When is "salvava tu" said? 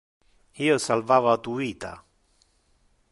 0.85-1.53